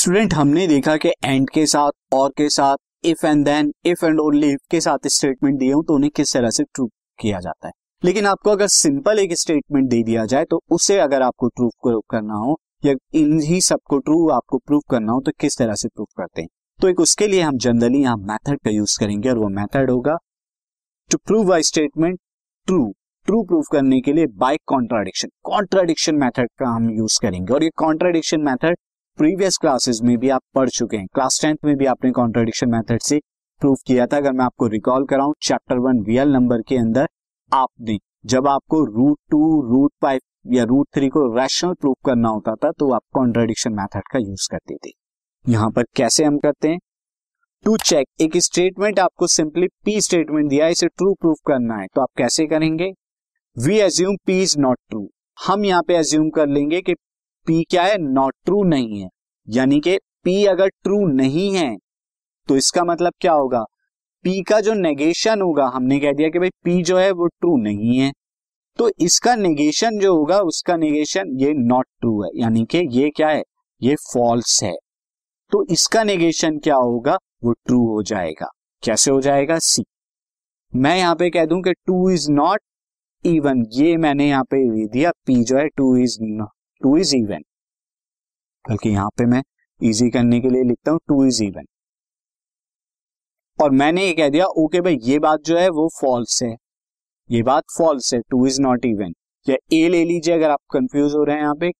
[0.00, 4.20] Student हमने देखा कि एंड के साथ और के साथ if and then if and
[4.20, 6.86] only if के साथ स्टेटमेंट दिए हो तो उन्हें किस तरह से ट्रू
[7.18, 11.22] किया जाता है। लेकिन आपको अगर सिंपल एक स्टेटमेंट दे दिया जाए तो उसे अगर
[11.22, 15.58] आपको प्रूफ करना हो, या इन ही सबको ट्रू आपको प्रूफ करना हो तो किस
[15.58, 16.48] तरह से प्रूफ करते हैं?
[16.78, 20.18] तो एक उसके लिए हम जनरली यहाँ मेथड का यूज़ करेंगे, और वो मेथड होगा
[21.10, 22.20] to prove a statement
[22.68, 22.92] true
[23.26, 27.70] true proof करने के लिए बाय कॉन्ट्राडिक्शन कॉन्ट्राडिक्शन मेथड का हम यूज़ करेंगे, और ये
[27.76, 28.76] कॉन्ट्राडिक्शन मेथड
[29.20, 33.00] प्रीवियस क्लासेस में भी आप पढ़ चुके हैं। क्लास टेंथ में भी आपने कॉन्ट्राडिक्शन मेथड
[33.00, 33.18] से
[33.60, 37.08] प्रूफ किया था। अगर मैं आपको रिकॉल कराऊं चैप्टर वन रियल नंबर के अंदर
[37.52, 40.20] आपने जब आपको रूट टू रूट फाइव
[40.54, 44.48] या रूट थ्री को रैशनल प्रूफ करना होता था तो आप कॉन्ट्राडिक्शन मेथड का यूज़
[44.52, 44.92] करते थे।
[45.44, 46.78] यहाँ पर कैसे हम करते हैं?
[47.64, 52.00] टू चेक एक स्टेटमेंट आपको सिंपली पी स्टेटमेंट दिया इसे ट्रू प्रूफ करना है। तो
[52.00, 52.90] आप कैसे करेंगे?
[53.56, 55.08] We assume P is not true
[55.38, 56.94] हम यहाँ पे एज्यूम कर लेंगे कि
[57.46, 57.96] पी क्या है?
[57.98, 59.08] नॉट ट्रू नहीं है।
[59.48, 61.76] यानी कि पी अगर ट्रू नहीं है
[62.48, 63.64] तो इसका मतलब क्या होगा?
[64.24, 67.56] पी का जो नेगेशन होगा, हमने कह दिया कि भाई पी जो है वो ट्रू
[67.56, 68.12] नहीं है।
[68.78, 73.28] तो इसका नेगेशन जो होगा, उसका नेगेशन ये नॉट ट्रू है। यानी कि ये क्या
[73.28, 73.42] है?
[73.82, 74.74] ये फॉल्स है।
[75.52, 77.16] तो इसका नेगेशन क्या होगा?
[77.44, 78.50] वो ट्रू हो जाएगा।
[78.82, 79.58] कैसे हो जाएगा?
[79.58, 79.84] सी
[80.72, 82.60] मैं यहाँ पे कह दूँ कि टू इज़ नॉट
[83.24, 86.18] इवन ये मैंने यहाँ पे दिया, पी जो है two is
[86.82, 87.42] two is even.
[88.64, 89.42] बल्कि यहाँ पे मैं
[89.80, 91.64] इजी करने के लिए लिखता हूँ टू इज़ इवन।
[93.58, 96.56] और मैंने ये कह दिया, ओके okay भाई, ये बात जो है वो फॉल्स है।
[97.30, 99.12] ये बात फॉल्स है, टू इज़ नॉट इवन।
[99.46, 101.70] या ए ले लीजिए अगर आप कंफ्यूज हो रहे हैं यहाँ पे।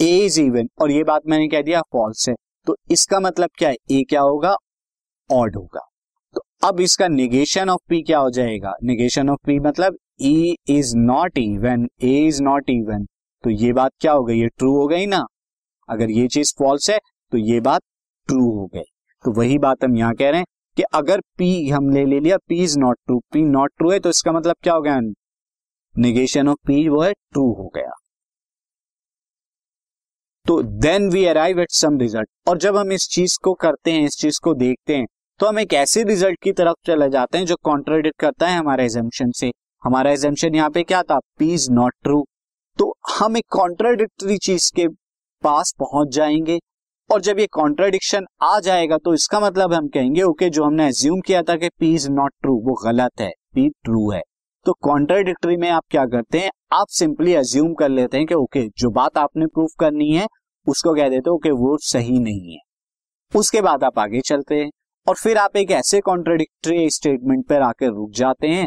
[0.00, 2.34] ए इज़ इवन, और ये बात मैंने कह दिया फॉल्स है।
[2.66, 3.76] तो इसका मतलब क्या है?
[3.90, 4.56] ए क्या होगा?
[5.30, 5.80] ऑड होगा।
[6.36, 8.74] तो अब इसका निगेशन ऑफ़ पी क्या हो जाएगा?
[8.84, 13.06] निगेशन ऑफ़ पी मतलब E is not even A is not even
[13.44, 14.40] तो ये बात क्या हो गई?
[14.40, 15.24] ये ट्रू हो गई ना?
[15.88, 16.98] अगर ये चीज़ फॉल्स है
[17.32, 17.80] तो ये बात
[18.28, 18.82] ट्रू हो गई।
[19.24, 22.62] तो वही बात हम यहाँ कह रहे हैं कि अगर पी हम ले लिया P
[22.64, 25.00] is not true P not true है तो इसका मतलब क्या हो गया?
[25.94, 27.90] निगेशन ऑफ़ पी वो है ट्रू हो गया।
[30.46, 34.04] तो then we arrive at some result और जब हम इस चीज़ को करते हैं,
[34.04, 35.06] इस चीज़ को देखते हैं
[35.40, 38.84] तो हम एक ऐसे रिज़ल्ट की तरफ़ चले जाते हैं जो कॉन्ट्रोडिक्ट करता है हमारे
[38.84, 39.50] एजेंशन से।
[39.82, 41.18] हमारा एजेंशन यहाँ पे क्या था?
[41.38, 42.24] पी इज़ नॉट ट्रू
[43.08, 44.86] हम एक कॉन्ट्राडिक्टरी चीज़ के
[45.42, 46.58] पास पहुँच जाएँगे।
[47.10, 50.86] और जब ये कॉन्ट्राडिक्शन आ जाएगा तो इसका मतलब हम कहेंगे ओके okay, जो हमने
[50.88, 54.20] एज्यूम किया था कि पी इज़ नॉट ट्रू वो गलत है पी ट्रू है।
[54.66, 56.50] तो कॉन्ट्राडिक्टरी में आप क्या करते हैं?
[56.72, 60.26] आप सिंपली एज्यूम कर लेते हैं कि ओके okay, जो बात आपने प्रूफ करनी है
[60.66, 62.58] उसको कह देते ओके वो सही नहीं है।
[63.32, 64.70] उसके बाद आप आगे चलते हैं
[65.06, 68.66] और फिर आप एक ऐसे कॉन्ट्राडिक्टरी स्टेटमेंट पर आकर रुक जाते हैं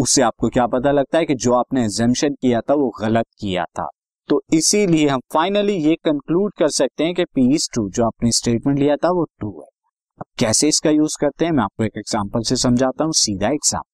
[0.00, 3.64] उससे आपको क्या पता लगता है कि जो आपने एग्जेम्पन किया था, वो गलत किया
[3.64, 3.88] था।
[4.28, 8.32] तो इसीलिए हम फाइनली ये कंक्लूड कर सकते हैं कि पी इज़ ट्रू जो आपने
[8.32, 9.66] स्टेटमेंट लिया था, वो ट्रू है।
[10.18, 13.93] अब कैसे इसका यूज़ करते हैं, मैं आपको एक एग्ज़ाम्पल से समझाता हूँ, सीधा example